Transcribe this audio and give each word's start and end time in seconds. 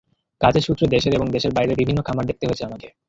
কাজের 0.41 0.63
সূত্রে 0.63 0.85
দেশের 0.87 1.13
এবং 1.13 1.27
দেশের 1.31 1.51
বাইরের 1.53 1.79
বিভিন্ন 1.81 1.99
খামার 2.03 2.25
দেখতে 2.25 2.45
হয়েছে 2.45 2.63
আমাকে। 2.65 2.87